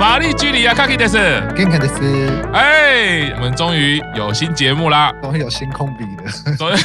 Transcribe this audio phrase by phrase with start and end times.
[0.00, 1.18] 玛丽居里亚卡基德斯，
[1.54, 2.26] 健康的斯。
[2.54, 6.56] 哎，我们终于有新节目啦，终于有新空笔了。
[6.56, 6.78] 所以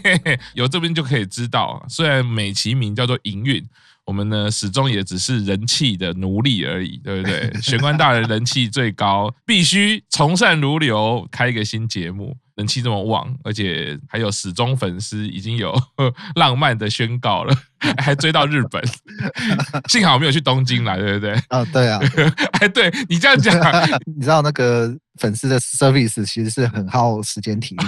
[0.56, 3.62] 有这边就可以知道，虽然美其名叫做营运，
[4.06, 7.52] 我们呢始终也只是人气的奴隶而已，对不对？
[7.60, 12.34] 玄关大人人气最高，必须从善如流，开一个新节目。
[12.56, 15.76] 人气这么旺，而且还有始终粉丝，已经有
[16.36, 17.52] 浪漫的宣告了，
[17.98, 18.80] 还追到日本，
[19.88, 21.32] 幸好没有去东京来，对不对？
[21.48, 22.00] 啊、哦，对啊，
[22.60, 23.54] 哎，对你这样讲，
[24.16, 24.94] 你知道那个。
[25.18, 27.86] 粉丝的 service 其实是很耗时间体力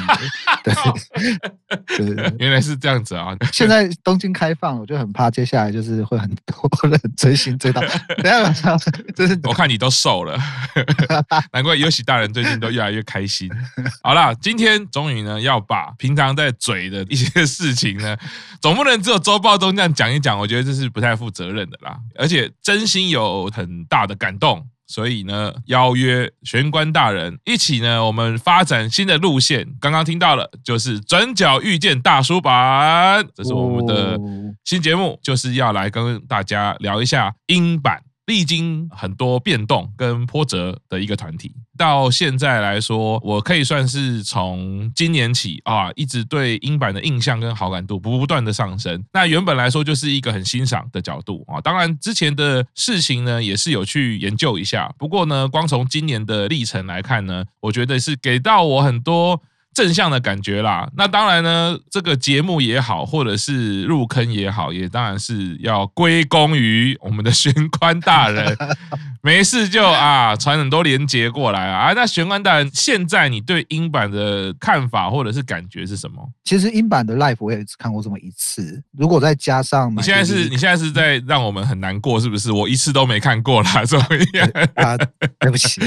[0.62, 0.74] 的，
[1.96, 3.36] 对， 对，原来是这样子啊！
[3.52, 7.80] 现在东京开放，我就很怕接下来就是会很多人追星追到。
[8.22, 8.76] 等下，
[9.16, 10.38] 就是我看你都瘦了，
[11.52, 13.50] 难怪游喜大人最近都越来越开心。
[14.02, 18.16] 好啦，今天终于呢要把平常在嘴的一些事情呢，
[18.61, 21.98] 总不能只有周报中这样讲一讲，我觉得这是不太负责任的啦。
[22.14, 24.64] 而且真心有很大的感动。
[24.87, 29.67] 所以呢，邀约玄关大人一起呢，我们发展新的路线。
[29.81, 34.19] 刚刚听到了，就是转角遇见大叔版，这是我们的
[34.64, 38.01] 新节目，就是要来跟大家聊一下英版。
[38.27, 49.02] 历经很多变动跟波折的一个团体，到现在来说，我可以算是从今年起啊，一直对英版的印象跟好感度不断的上升。
[49.12, 54.92] 那原本来说就是一个很欣赏的角度啊，当然之前的事情呢也是有去研究一下。
[54.98, 59.40] 不过呢，光从今年的历程来看呢，我觉得是给到我很多。
[59.77, 68.56] 正向的感觉啦，那当然呢，这个节目也好，或者是入坑也好，也当然是要归功于我们的玄关大人。
[69.22, 76.27] 没事就啊传很多连接过来啊，啊，那玄关大人，现在你对英版的看法或者是感觉是什么？
[76.45, 82.51] 其实英版的 Life 我也只看过这么一次，如果再加上你现在是你现在是在让我们很难过，是不是？
[82.51, 84.48] 我一次都没看过啦，怎么样？
[84.77, 84.96] 啊，
[85.39, 85.83] 对不起，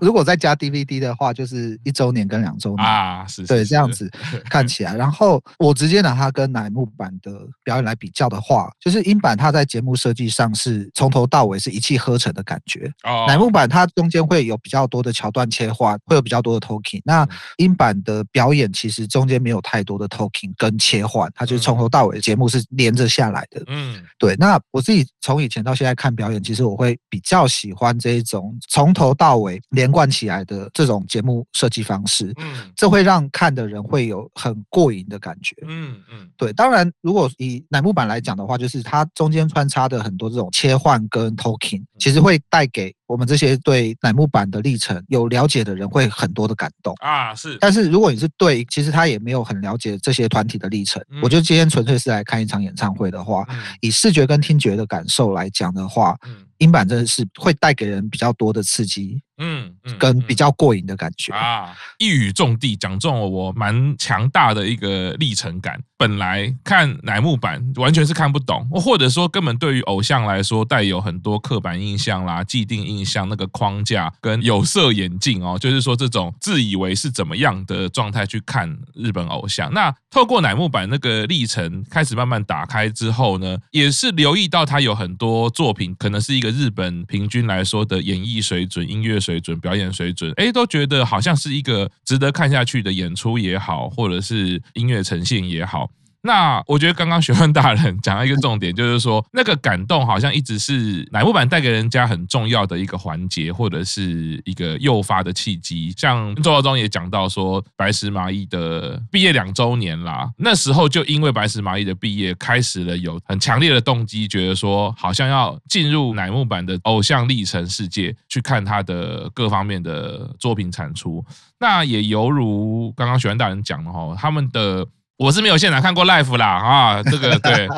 [0.00, 3.19] 如果再加 DVD 的话，就是一周年跟两周年啊。
[3.46, 4.10] 对，这样子
[4.50, 7.32] 看起来，然后我直接拿它跟乃木坂的
[7.62, 12.90] 表演来比较的话，就是英版它在节目设计上是从头到尾是一气呵成的感觉。
[13.04, 17.00] 哦，乃木坂它中间会有比较多的桥段切换，会有比较多的 talking。
[17.04, 17.26] 那
[17.56, 23.62] 英版的表演其实中间没有太多的 talking 跟切换，它就是从头到尾的节目是连着下来的。
[23.66, 24.36] 嗯，对。
[24.36, 32.32] 那我自己从以前到现在看表演，其实我会比较喜欢这一种从头到尾连贯起来的这种节目设计方式。
[32.38, 36.52] 嗯，这会让让看的人会有很过瘾的感觉，嗯嗯，对。
[36.52, 47.34] 当然，如果以乃木坂来讲的话，就是它中间穿插的很多这种切换跟 talking，其实会带给我们这些对乃木坂的历程有了解的人会很多的感动啊。
[47.34, 47.58] 是。
[47.60, 53.44] 但是如果你是对，其实他也没有很了解这些团体的历程，我觉得今天纯粹是来看一场演唱会的话，
[53.80, 56.16] 以视觉跟听觉的感受来讲的话，
[56.60, 59.20] 鹰版真的是会带给人比较多的刺激。
[59.42, 65.80] 嗯，跟比较过瘾的感觉啊，一语中的，讲中了我蛮强大的一个历程感。
[65.96, 79.72] 本来看乃木坂完全是看不懂，或者说根本对于偶像来说带有很多刻板印象啦、既定印象那个框架跟有色眼镜哦，就是说这种自以为是怎么样的状态去看日本偶像。
[79.72, 89.60] 那透过乃木坂那个历程开始慢慢打开之后呢，也是留意到他有很多作品可能是一个日本平均来说的演艺水准、音乐水准。
[89.60, 95.90] 表演水准，哎，都觉得好像是一个值得看下去的演出也好，或者是音乐呈现也好。
[96.22, 105.94] 那我觉得刚刚玄关大人讲了一个重点，就是说那个感动好像一直是乃木坂带给人家很重要的一个环节，或者是一个诱发的契机。
[105.96, 121.24] 像周耀中也讲到说，白石麻衣的毕业两周年啦，那时候就因为白石麻衣的毕业，开始了有很强烈的动机，觉得说好像要进入乃木坂的偶像历程世界，去看他的各方面的作品产出。
[121.58, 124.86] 那也犹如刚刚玄关大人讲的哈，他们的。
[125.20, 127.68] 我是没有现场看过 live 啦啊，这个对，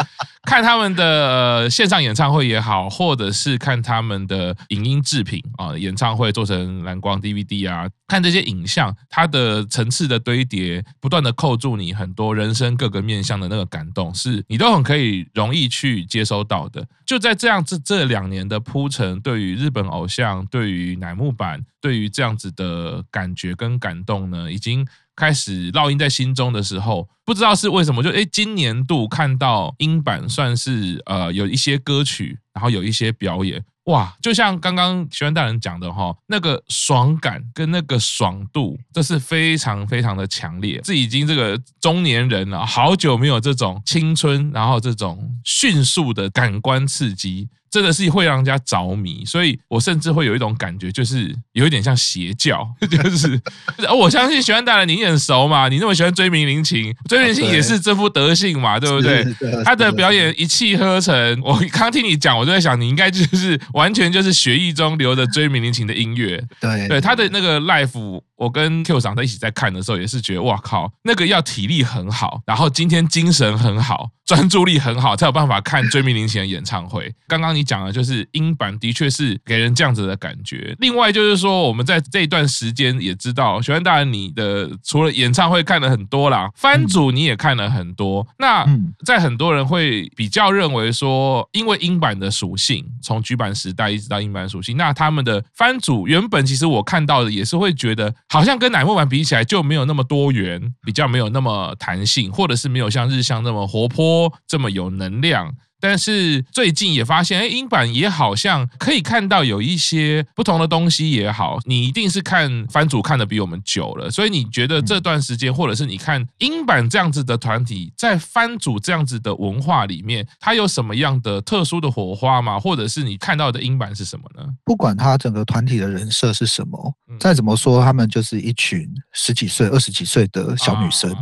[0.44, 16.86] 看他们的线上演唱会也好，或者是看他们的影音制品啊，演唱会做成蓝光 DVD 啊，看这些影像，它的层次的堆叠，不断的扣住你很多人生各个面向的那个感动，是你都很可以容易去接收到的。
[17.04, 24.86] 就在这样子这两年的铺陈，对于日本偶像，对于乃木坂，对于这样子的感觉跟感动呢，已经。
[25.22, 40.80] 开始烙印在心中的时候，不知道是为什么，就诶，今年度看到英版算是呃有一些歌曲，然后有一些表演，哇，就像刚刚玄关大人讲的哈，那个爽感跟那个爽度，这是非常非常的强烈。
[40.82, 47.48] 这已经这个中年人了，好久没有这种青春，然后这种迅速的感官刺激。
[47.72, 53.40] 真的是会让人家着迷，所以我甚至会有一种感觉，就是有一点像邪教， 就是
[53.88, 59.26] 哦，我相信许安大人你很熟嘛，你那么喜欢追名林琴，追名林琴也是这副德性嘛，对不对？
[59.64, 68.20] 他的表演一气呵成， 我刚听你讲，我就在想，你应该就是完全就是学艺中留着追名林琴的音乐，对对，他的那个 life。
[68.42, 77.14] 我跟 Q 长在一起在看的时候，也是觉得哇靠，那个要体力很好，然后今天精神很好，专注力很好，才有办法看追名林琴的演唱会。
[77.28, 80.74] 刚刚你讲的就是英版的确是给人这样子的感觉。
[80.78, 88.26] 另外就是说，我们在这一段时间也知道，学安大人你的除了演唱会看了很多啦，番组你也看了很多。
[88.38, 88.66] 那
[89.04, 98.12] 在很多人会比较认为说，因为英版的属性，从局版时代一直到英版属性，那他们的番组原本其实我看到的也是会觉得。
[98.28, 105.54] 好像跟乃木坂比起来就没有那么多元，比较没有那么弹性，或者是没有像日向那么活泼，这么有能量。
[105.82, 111.58] 但是最近也发现，哎，英版也好像可以看到有一些不同的东西也好。
[111.64, 122.60] 你一定是看番组看的比我们久了，所以你觉得这段时间，或者是你看英版这样子的团体，在番组这样子的文化里面，它有什么样的特殊的火花吗？
[122.60, 124.46] 或者是你看到的英版是什么呢？
[124.64, 131.14] 不管他整个团体的人设是什么，再怎么说，他们就是一群十几岁、二十几岁的小女生，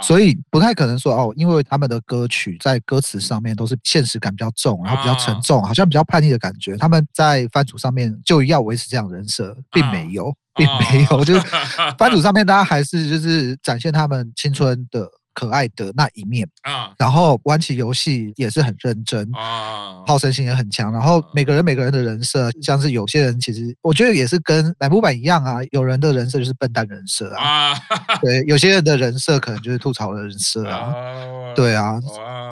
[0.00, 4.04] 所以不太可能说哦，因为他们的歌曲在歌词上面都是现。
[4.04, 6.76] 实感比较重，然后比较沉重，好像比较叛逆的感觉。
[6.76, 11.40] 他们在番主上面就要维持这样的人设，并没有，并没有，就是
[11.98, 15.10] 番主上面大家还是就是展现他们青春的。
[15.34, 20.92] 可爱的那一面啊，然后玩起游戏也是很认真啊，好胜心也很强。
[20.92, 27.74] 然后每个人每个人的人设，像是有些人其实我觉得也是跟乃木坂一样啊，有人的人设就是笨蛋人设啊，
[28.22, 30.94] 对，有些人的人设可能就是吐槽的人设啊，
[31.54, 32.00] 对啊，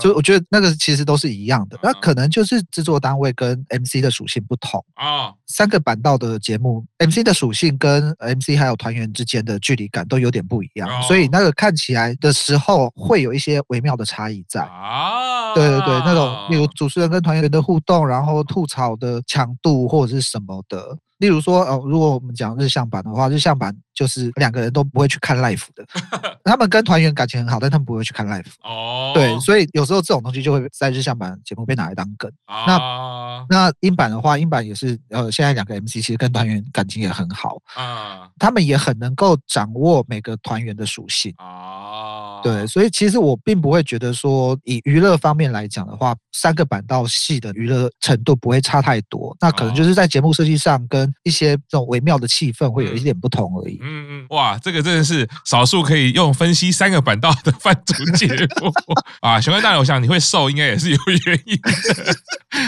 [0.01, 4.85] 就我觉得那个其实都是一样的，那可能就是制作单位跟 MC 的属性不同。
[4.95, 5.33] 啊。
[5.53, 12.91] 三个版道的节目，MC 的属性跟 MC 还有团员之间的距离感都有点不一样，所以那个看起来的时候。
[12.95, 20.97] 会有一些微妙的差异在啊，对对对，那种例如主持人跟团员的互动，然后吐槽的强度或者是什么的。
[21.23, 25.87] 例如说，哦，如果我们讲日向版的话，日向版就是两个人都不会去看 live 的，
[26.43, 28.45] 他们跟团员感情很好，但他们不会去看 live。
[28.65, 32.29] 哦，对，所以有时候这种东西就会在日向版节目被拿来当梗。
[32.67, 41.92] 那那英版的话，英版也是，呃，现在两个 MC 其实跟团员感情也很好啊，他们也很能够掌握每个团员的属性啊。
[42.43, 49.35] 对，所以其实我并不会觉得说，以娱乐方面来讲的话，三个板道系的娱乐程度不会差太多。
[49.41, 53.79] 那可能就是在节目设计上跟一些这种微妙的气氛会有一点不同而已。
[53.81, 58.27] 嗯嗯，哇，这个真的是少数可以用分析三个板道的番组节
[58.61, 58.73] 目
[59.21, 59.41] 啊！
[59.41, 61.73] 玄关大人，我想你会瘦，应该也是有原因的，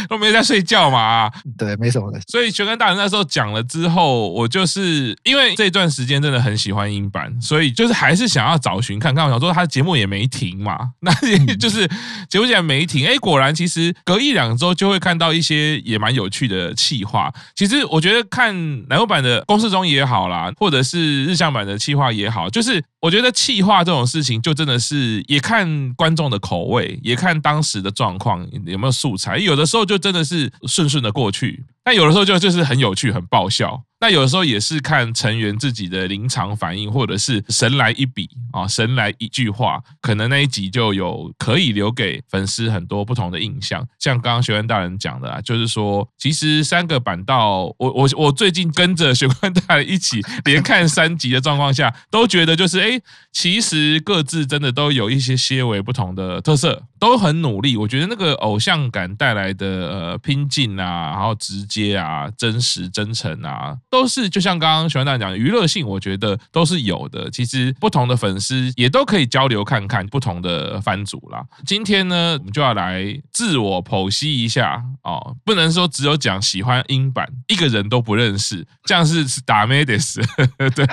[0.08, 1.28] 都没在睡觉嘛。
[1.58, 2.20] 对，没什么的。
[2.28, 9.24] 所以玄关大人那时候讲了之后，我就是因为这段时间真的很喜欢英版，所以就是还是想要找寻看看。
[9.24, 9.63] 我想说他。
[9.66, 11.86] 节目也没停嘛， 那也就是
[12.28, 17.32] 节目竟然没停，哎，果然其实隔一两周就会看到一些也蛮有趣的企划。
[17.54, 18.54] 其实我觉得看
[18.88, 31.64] 乃木坂的公式中也好啦，或者是日向版的企划也好，就是我觉得企划这种事情就真的是也看观众的口味，也看当时的状况有没有素材，有的时候就真的是顺顺的过去。
[31.82, 33.82] 但有的时候就就是很有趣、很爆笑。
[34.04, 43.82] 那有的时候也是看成员自己的临场反应，或者是神来一笔啊，神来一句话，可能那一集就有可以留给粉丝很多不同的印象。
[43.98, 53.00] 像刚刚玄关大人讲的啊，就是说，其实三个版道，我我我最近跟着玄关大人一起连看三集的状况下，都觉得就是哎，
[53.32, 57.74] 其实各自真的都有一些些微不同的特色，都很努力。
[57.78, 61.64] 我觉得那个偶像感带来的呃拼劲啊，然后直。
[61.66, 67.30] 接啊，真实真诚啊，都是就像刚刚玄关大人讲娱乐性，我觉得都是有的。
[67.30, 71.44] 其实不同的粉丝也都可以交流看看不同的番组啦。
[71.64, 80.20] 今天呢，我们就要来自我剖析一下哦，不能说只有讲喜欢英版，一个人都不认识，这样是打咩的死，
[80.74, 80.84] 对，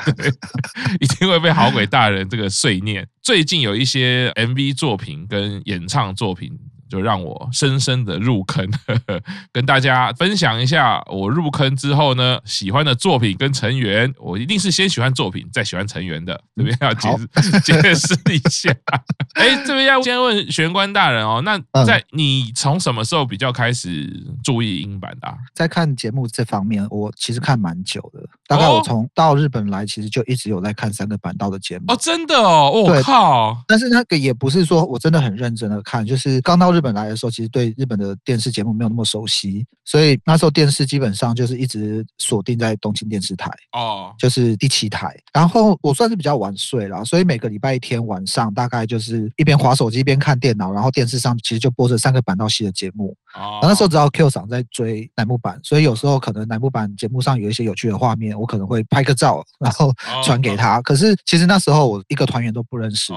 [0.99, 3.07] 一定会被好鬼大人这个碎念。
[3.23, 6.51] 最近有一些 MV 作品跟演唱作品。
[6.91, 8.69] 就让我深深的入坑，
[9.53, 17.09] 跟大家分享一下我入坑之后呢，喜欢的作品跟成员，我一定是先喜欢作品，再喜欢成员的，这边要解
[17.41, 18.75] 释 解释一下。
[19.39, 24.11] 哎，这边要先问玄关大人哦，那在你从什么时候比较开始
[24.43, 25.37] 注意英版的啊？
[25.55, 31.85] 在看节目这方面，我其实看蛮久的，大概我从到日本来，其实就一直有在看三个版道的节目。
[31.87, 33.63] 哦，真的哦，我靠！
[33.65, 36.80] 但是那个也不是说我真的很认真的看，就是刚到日。
[36.81, 45.15] 日本来的时候，其实对日本的电视节目没有那么熟悉，所以那时候电视基本上就是一直锁定在东京电视台哦，就是第七台。
[45.31, 53.15] 然后我算是比较晚睡了，所以每个礼拜一天晚上大概就是一边滑手机一边看电脑，然后电视上其实就播着三个板道系的节目。
[53.33, 60.81] 哦，那时候只要 Q 桑在追乃木坂，所以有时候可能乃木坂节目上有一些有趣的画面，我可能会拍个照，然后 传给他。
[60.81, 63.13] 可是其实那时候我一个团员都不认识，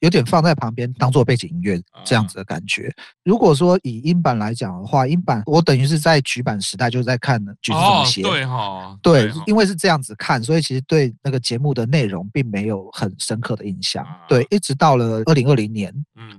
[0.00, 2.92] 有点放在旁边当做背景音乐这样子的感觉。
[3.24, 14.04] 如果说以音版来讲的话，音版我等于是在局版时代就在看局是怎么写，对哈，对，因为是这样子看，所以其实对那个节目的内容并没有很深刻的印象。
[14.28, 15.92] 对，一直到了二零二零年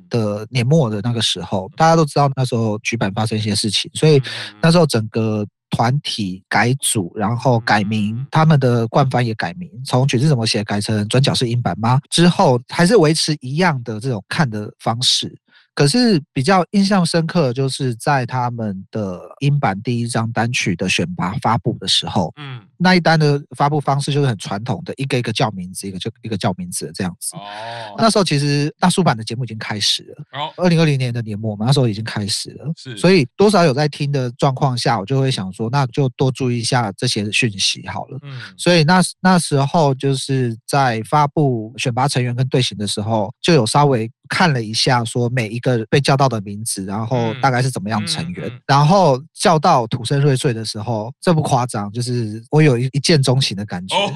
[0.09, 4.21] 的年末的那个时候，大家都知道那时候局版发生一些事情，所以
[4.61, 5.45] 那时候整个。
[5.71, 11.99] 团体改组，然后改名，他们的冠番也改名，从曲子怎么写改成转角是英版吗？
[12.09, 15.31] 之后还是维持一样的这种看的方式。
[15.79, 27.33] 可是比较印象深刻的就是在他们的英版第一张单曲的选拔发布的时候，嗯，那一单的发布方式就是很传统的，一个一个叫名字，一个就一个叫名字这样子。
[27.38, 30.24] 哦，那时候其实大叔版的节目已经开始了。
[30.38, 32.69] 哦，二零二零年的年末嘛，那时候已经开始了。
[32.75, 38.19] 是，所以多少有在听的状况下，我就会想说，那就多注意一下这些讯息好了。
[38.24, 44.12] 嗯，所以那那时候就是在发布选拔成员跟队形的时候，就有稍微。
[44.29, 53.95] 看了一下，说每一个被叫到的名字，然后大概是怎么样成员，嗯嗯嗯、然后叫到土生瑞穗的时候，这不夸张，就是我有一一见钟情的感觉。
[53.95, 54.13] 哦、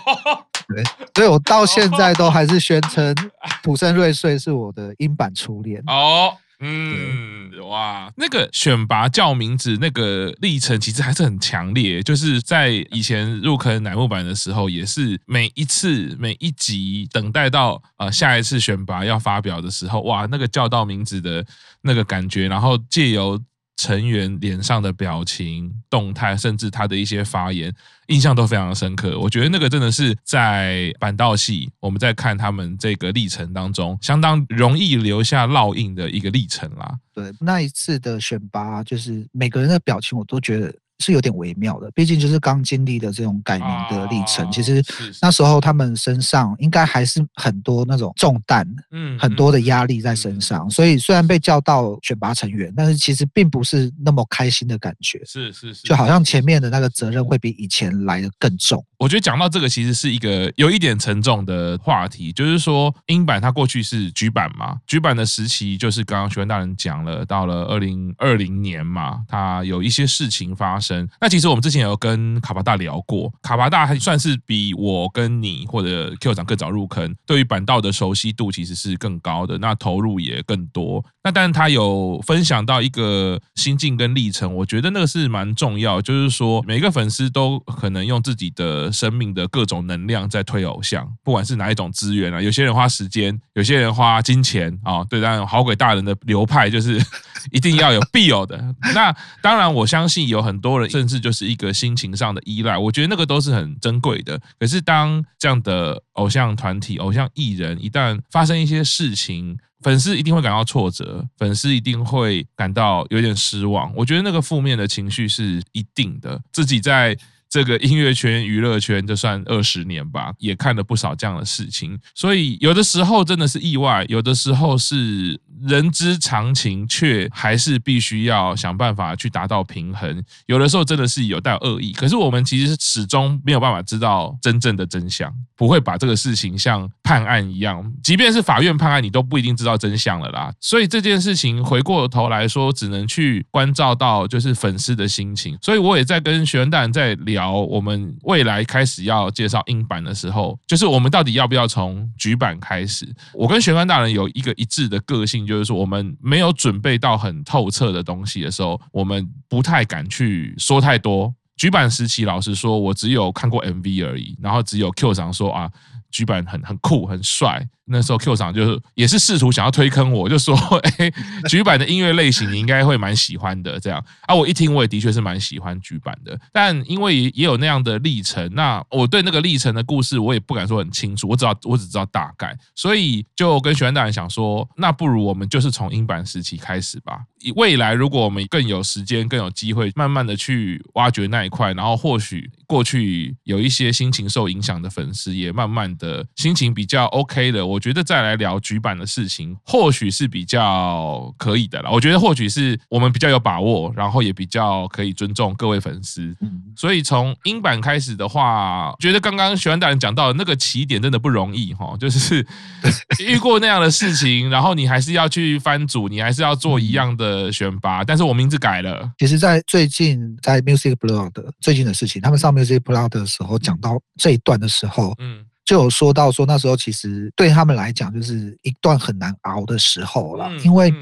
[0.67, 0.83] 对，
[1.15, 3.13] 所以我到现在都还是宣称
[3.61, 5.83] 土生瑞穗是我的英版初恋。
[5.87, 6.33] 哦。
[6.59, 21.45] 嗯，哇，那个选拔叫名字那个历程其实还是很强烈，就是在以前入坑乃木坂的时候，也是每一次每一集等待到呃下一次选拔要发表的时候，哇，那个叫到名字的
[21.81, 23.41] 那个感觉，然后借由。
[23.75, 27.73] 成员脸上的表情、动态，甚至他的一些发言，
[28.07, 29.19] 印象都非常深刻。
[29.19, 36.97] 我觉得那个真的是在板道系，我们在看他们这个历程当中，相当容易留下烙印的一个历程啦。
[37.13, 40.73] 对，那一次的选拔，就是每个人的表情，我都觉得。
[40.99, 44.49] 是有点微妙的，毕竟就是刚经历的这种改名的历程。
[44.51, 44.83] 其实
[45.21, 50.69] 那时候他们身上应该还是很多那种重担，嗯，很多的压力在身上。
[50.69, 55.21] 所以虽然被叫到选拔成员，但是其实并不是那么开心的感觉。
[55.25, 58.85] 是是是，就好像前面的那个责任会比以前来的更重。
[59.03, 71.05] 我觉得讲到这个，其实是一个有一点沉重的话题，就是说英版它过去是局版嘛，局版的时期就是刚刚学员大人讲了，到了二零二零年嘛，它有一些事情发生。
[71.19, 81.03] 那其实我们之前有跟卡巴大聊过，卡巴大还算是比我跟你或者 Q 长更早入坑，对于版道的熟悉度其实是更高的，那投入也更多。
[81.25, 97.03] 那但是他有分享到一个心境跟历程，我觉得那个是蛮重要，就是说每个粉丝都可能用自己的生命的各种能量在推偶像，不管是哪一种资源啊，有些人花时间，有些人花金钱啊，对，当然好鬼大人的流派就是
[97.51, 98.63] 一定要有必有的。
[98.93, 100.93] 那当然我相信有很多人。
[100.93, 104.39] 甚至就是一个心情上的依赖，我觉得那个都是很珍贵的。
[104.59, 113.91] 可是当这样的偶像团体、偶像艺人一旦发生一些事情，粉丝一定会感到挫折，粉丝一定会感到有点失望。
[113.95, 116.39] 我觉得那个负面的情绪是一定的。
[116.51, 117.17] 自己在
[117.53, 121.99] 这个音乐圈、娱乐圈，就算二十年吧，也看了不少这样的事情。
[122.15, 125.39] 所以有的时候真的是意外，有的时候是。
[125.65, 130.21] 人之常情，却还是必须要想办法去达到平衡。
[130.45, 140.51] 有的时候真的是有带有恶意，可是我们其实始终没有办法知道真正的真相，不会把这个事情像判案一样，即便是法院判案，你都不一定知道真相了啦。
[140.59, 145.57] 所以这件事情回过头来说，只能去关照到就是粉丝的心情。
[145.61, 153.11] 所以我也在跟学员大人在聊，好我们未来开始要介绍英版的时候，就是我们到底要不要从局版开始？
[153.33, 155.57] 我跟玄关大人有一个一致的个性就。
[155.57, 161.33] 是说，我们没有准备到很透彻的东西的时候，我们不太敢去说太多。
[161.55, 165.71] 局版时期，老实说，我只有看过 MV 而已，然后只有 Q 长说啊。
[166.13, 170.55] 局版很很酷很帅，那时候 Q 厂就是也是试图想要推坑我，就说
[170.99, 171.11] ：“哎，
[171.49, 187.21] 局版的音乐类型你应该会蛮喜欢的。”这样啊，我一听我也的确是蛮喜欢局版的，但因为也有那样的历程，那我对那个历程的故事我也不敢说很清楚，我只知道我只知道大概，所以就跟学员大人想说，那不如我们就是从英版时期开始吧。
[187.55, 201.91] 未来如果我们更有时间、更有机会，慢慢的去挖掘那一块，然后或许过去有一些心情受影响的粉丝，也慢慢的心情比较 OK 的，我觉得再来聊局版的事情，或许是比较可以的了。
[201.91, 206.35] 我觉得或许是我们比较有把握，然后也比较可以尊重各位粉丝。
[206.75, 212.45] 所以从英版开始的话，觉得刚刚学安大人讲到的那个起点真的不容易哈，就是
[213.19, 219.11] 遇过那样的事情，然后你还是要去翻组，你还是要做一样的选拔，但是我名字改了。
[219.17, 225.45] 其实，在最近在 Music Blog 的最近的事情，他们上 Music Blog 的时候讲到这一段的时候，嗯。
[225.65, 230.93] 就有说到说那时候其实对他们来讲就是一段很难熬的时候了，因为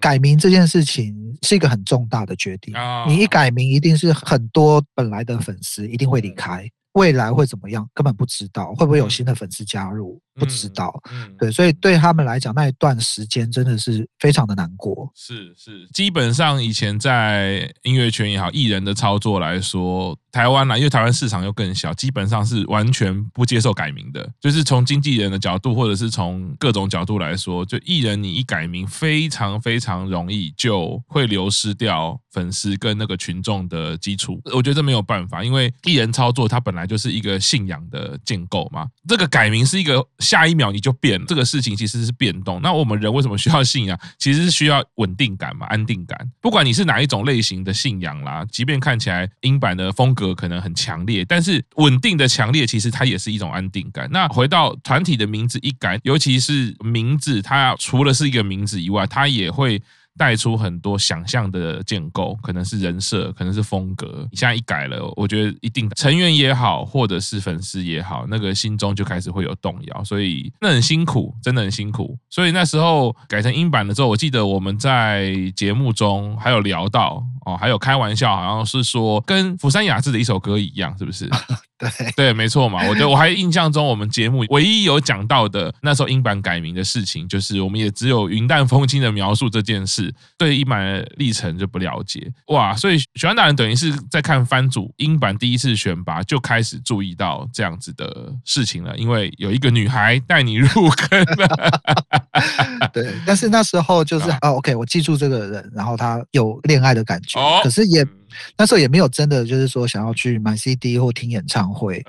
[0.00, 2.74] 改名这件事情是一个很重大的决定，
[3.06, 10.20] 你一改名一定是很多本来的粉丝一定会离开，未来会怎么样根本不知道，会不会有新的粉丝加入。
[10.34, 15.12] 不知道，嗯，对，所以对他们来讲，那一段时间真的是非常的难过。
[15.14, 24.26] 是是，基本上以前在音乐圈也好，艺人的操作来说，台湾呢，因为台湾市场又更小，基本上是完全不接受改名的。
[24.40, 34.40] 就是从经纪人的角度，或者是从各种角度来说，就艺人你一改名，非常非常容易就会流失掉粉丝跟那个群众的基础。
[34.54, 38.86] 我觉得这没有办法，因为艺人操作他本来就是一个信仰的建构嘛。
[39.08, 39.92] 这个改名是一个。
[40.18, 42.60] 下一秒你就变了，这个事情其实是变动。
[42.62, 43.98] 那我们人为什么需要信仰？
[44.18, 46.18] 其实是需要稳定感嘛，安定感。
[46.40, 54.08] 不管你是哪一种类型的信仰啦，即便看起来英版的风格可能很强烈，但是稳定的强烈其实它也是一种安定感。
[54.10, 59.82] 那回到团体的名字一改，尤其是名字，它除了是一个名字以外，它也会。
[60.18, 64.26] 带出很多想象的建构，可能是人设，可能是风格。
[64.30, 72.18] 你现在一改了，我觉得一定成员也好，或者是粉丝也好，那个心中就开始会有动摇，所以那很辛苦，真的很辛苦。
[72.28, 81.28] 所以那时候改成英版了之后，我记得我们在节目中还有聊到哦，还有开玩笑，好像是说跟釜山雅治的一首歌一样，是不是？
[81.82, 82.86] 对对，没错嘛。
[82.86, 92.32] 我觉得我还印象中，我们节目唯一有讲到的那时候英版改名的事情，就是我们也只有云淡风轻的描述这件事，对英版的历程就不了解。
[92.48, 102.21] 哇，所以许安大人等于是在看番组英版第一次选拔就开始注意到这样子的事情了，因为有一个女孩带你入坑了。
[102.88, 108.06] 对，但是那时候就是啊，OK，我记住这个人，然后他有恋爱的感觉，可是也。
[108.56, 112.02] 那时候也没有真的就是说想要去买 CD 或听演唱会。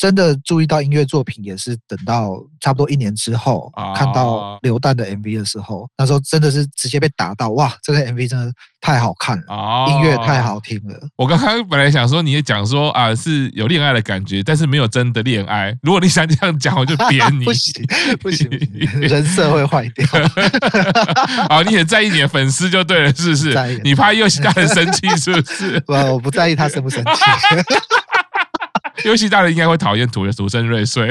[0.00, 10.98] 真的注意到音乐作品也是等到差不多一年之后，看到刘旦的 MV 的时候，那时候真的是直接被打到，哇，这个 MV 真的太好看了，音乐太好听了。
[11.16, 15.76] 我刚刚本来想说，你也讲说啊是有恋爱的感觉，但是没有真的恋爱。
[15.82, 17.44] 如果你想这样讲，我就扁你。
[17.50, 17.86] 不行
[18.20, 18.48] 不行，
[19.02, 20.06] 人设会坏掉。
[21.50, 23.80] 好，你也在意你的粉丝就对了，是不是？
[23.84, 25.78] 你怕又让人生气，是不是？
[25.84, 27.10] 不，我不在意他生不生气。
[29.04, 31.08] 游戏大人应该会讨厌土的土生瑞穗，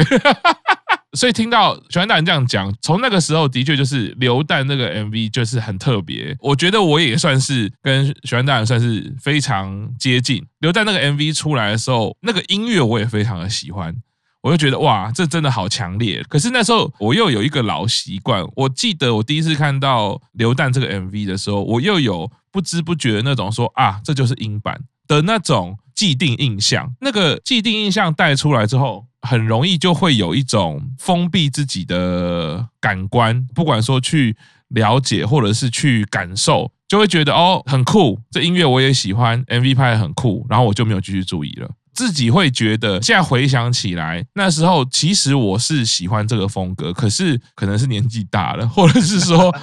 [1.14, 6.36] 所以听到许安大人这样讲，从那个时候的确就是刘旦那个 MV 就是很特别。
[6.40, 10.46] 我觉得我也算是跟许安大人算是非常接近。
[10.60, 13.96] 刘旦那个 MV 出来的时候，那个音乐我也非常的喜欢，
[14.42, 16.24] 我就觉得哇，这真的好强烈。
[16.30, 25.78] 可是那时候我又有一个老习惯，我记得我第一次看到刘旦这个 MV 的时候，我又有不知不觉的那种说啊，这就是英版的那种。
[26.00, 34.38] 既定印象，那个既定印象带出来之后，很容易就会有一种封闭自己的感官，不管说去
[34.70, 41.70] 了解或者是去感受，就会觉得哦很酷，这音乐我也喜欢，MV 拍得很酷，然后我就没有继续注意了。
[41.94, 49.54] 自己会觉得，现在回想起来，那时候其实我是喜欢这个风格，可是可能是年纪大了，或者是说。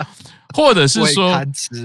[0.57, 1.31] 或者是说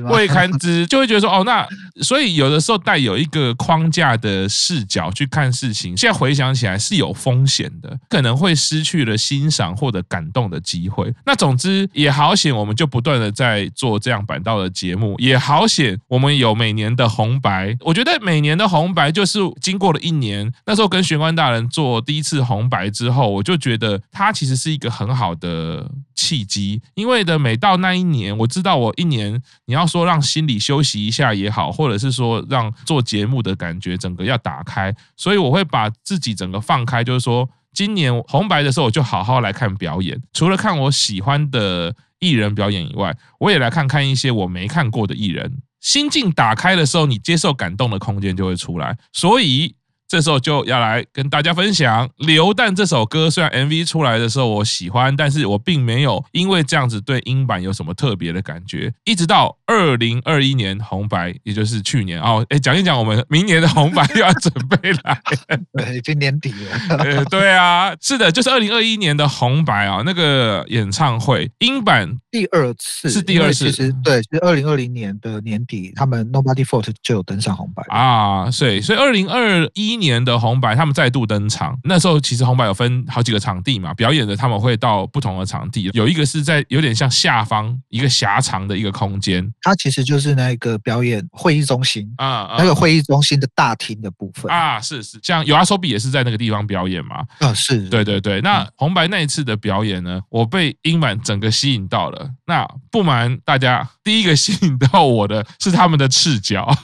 [0.10, 1.68] 未堪知，就会觉得说哦，那
[2.02, 11.14] 所以有的时候带有一个框架的视角去看事情，现在回想起来是有风险的，可能会失去了欣赏或者感动的机会。
[11.26, 17.76] 那总之也好险，我们就不断的在做这样板道的节目，也好险我们有每年的红白。
[17.82, 25.86] 我觉得每年的红白就是经过了一年，那时候跟玄关大人做第一次红白之后，我就觉得它其实是一个很好的。
[26.14, 45.52] 契机，因为的每到那一年，我知知道我一年你要说让心里休息一下也好，或者是说让做节目的感觉整个要打开，所以我会把自己整个放开，就是说今年红白的时候，我就好好来看表演，除了看我喜欢的艺人表演以外，我也来看看一些我没看过的艺人。
[45.80, 49.76] 心境打开的时候，你接受感动的空间就会出来，所以。
[50.12, 53.30] 这时候就要来跟大家分享《流弹》这首歌。
[53.30, 58.94] 虽然 MV 出来的时候我喜欢，但是我并没有因为这样子对英版有什么特别的感觉。
[59.06, 65.22] 一直到二零二一年红白，也就是去年哦，哎，讲一讲我们明年的红白又要准备来，
[65.72, 67.24] 对，已经年底了。
[67.32, 92.12] 对啊，是的，就是二零二一年的红白啊，那个演唱会英版第二次是第二次，其实对，是二零二零年的年底，他们 Nobody Fault 就有登上红白啊，所以所以二零二一年的红白他们再度登场，那时候其实红白有分好几个场地嘛，表演的他们会到不同的场地，有一个是在有点像下方一个狭长的一个空间，它其实就是那个表演会议中心。
[92.18, 94.52] 啊，那个会议中心的大厅的部分。
[94.52, 106.76] 啊，是是，像 YOASOBI 也是在那个地方表演嘛，啊是，对对对，那红白那一次的表演呢，我被英版整个吸引到了，那不瞒大家，第一个吸引到我的是他们的赤脚，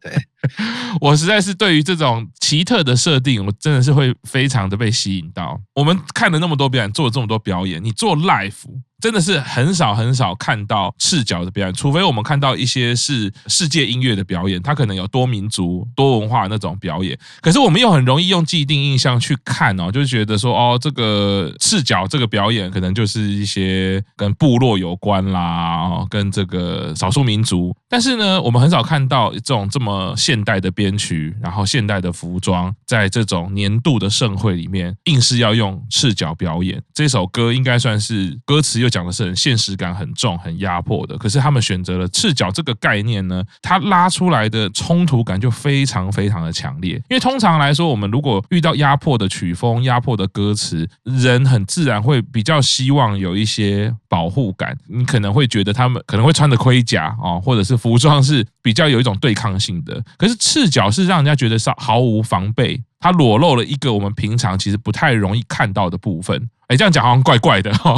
[0.00, 0.12] 对。
[1.00, 5.60] 我实在是对于这种奇特的设定，我真的是会非常的被吸引到。
[5.74, 8.74] 我们看了那么多表演，做了这么多表演，你做 l i f e。
[9.00, 17.18] 真的是很少很少看到赤脚的表演，除非我们看到一些是世界音乐的表演，它可能有多民族、多文化那种表演。
[17.40, 27.76] 可是我们又很容易用既定印象去看哦，就觉得说哦，这个赤脚这个表演可能就是一些跟部落有关啦，跟这个少数民族。
[27.88, 36.82] 但是呢，我们很少看到这种这么现代的编曲，然后现代的服装，在这种年度的盛会里面，硬是要用赤脚表演。
[36.94, 46.94] 这首歌应该算是歌词讲的是很现实感很重、很压迫的，可是他们选择了赤脚这个概念呢，它拉出来的冲突感就非常非常的强烈。
[47.08, 54.76] 因为通常来说，我们如果遇到压迫的曲风、压迫的歌词，人很自然会比较希望有一些保护感。
[54.88, 60.02] 你可能会觉得他们可能会穿着盔甲啊，或者是服装是比较有一种对抗性的。
[60.16, 66.50] 可是赤脚是让人家觉得是毫无防备，它裸露了一个我们平常其实不太容易看到的部分。
[66.66, 67.94] 哎，这样讲好像怪怪的哈。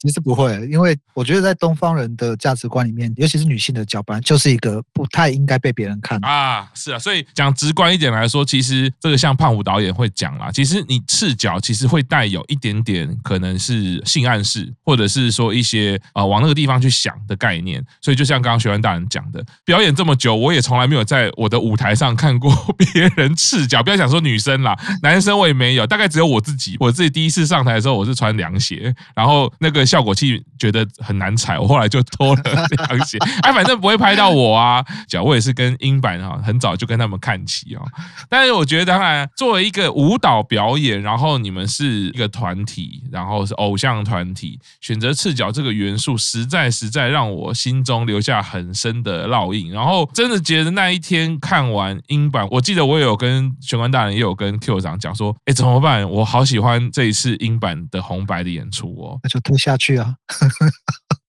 [0.00, 6.68] 其实不会，因为我觉得在东方人的价值观里面，尤其是女性的脚，本来就是一个不太应该被别人看啊。
[6.74, 17.84] 是啊，所以讲直观一点来说，其实这个像胖虎导演会讲啦，其实你赤脚其实会带有一点点可能是性暗示，或者是说一些呃往那个地方去想的概念。
[18.00, 23.82] 所以就像刚刚学员大人讲的，表演这么久，我也从来没有在我的舞台上看过 别人赤脚。
[23.82, 27.08] 不要想说女生啦，男生我也没有，大概只有我自己，我自己。
[27.10, 33.18] 第一次上台的时候，我是穿凉鞋，然后那个效果器觉得很难踩，我后来就脱了凉鞋。
[33.42, 34.84] 哎，反正不会拍到我啊。
[35.08, 37.82] 脚我也是跟英版哈，很早就跟他们看齐哦。
[38.28, 49.72] 但是我觉得，当然作为一个舞蹈表演，然后你们是一个团体，然后是偶像团体，选择赤脚这个元素，实在实在让我心中留下很深的烙印。
[49.72, 56.08] 然后真的觉得那一天看完英版，我记得我也有跟玄关大人，也有跟 Q 长讲说，哎，怎么办？
[56.08, 57.08] 我好喜欢这。
[57.08, 60.16] 一次英版的红白的演出哦，那就推下去啊！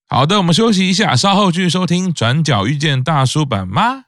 [0.10, 4.04] 好的，我们休息一下，稍后继续收听《转角遇见大叔版》吗？